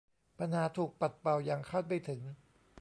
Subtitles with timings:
[0.39, 2.21] ปัญหาถูกปัดเป่าอย่างคาดไม่ถึง